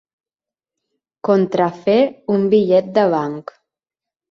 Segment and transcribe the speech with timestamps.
[1.29, 1.99] Contrafer
[2.39, 3.57] un bitllet de banc.